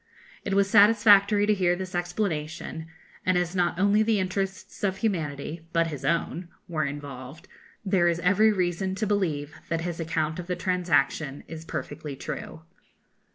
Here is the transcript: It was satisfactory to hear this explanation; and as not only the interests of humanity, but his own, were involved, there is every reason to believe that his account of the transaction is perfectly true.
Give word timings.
It 0.43 0.55
was 0.55 0.67
satisfactory 0.67 1.45
to 1.45 1.53
hear 1.53 1.75
this 1.75 1.93
explanation; 1.93 2.87
and 3.23 3.37
as 3.37 3.55
not 3.55 3.77
only 3.77 4.01
the 4.01 4.17
interests 4.19 4.83
of 4.83 4.97
humanity, 4.97 5.67
but 5.73 5.85
his 5.93 6.03
own, 6.03 6.47
were 6.67 6.83
involved, 6.83 7.47
there 7.85 8.07
is 8.07 8.17
every 8.21 8.51
reason 8.51 8.95
to 8.95 9.05
believe 9.05 9.53
that 9.69 9.81
his 9.81 9.99
account 9.99 10.39
of 10.39 10.47
the 10.47 10.55
transaction 10.55 11.43
is 11.47 11.65
perfectly 11.65 12.15
true. 12.15 12.63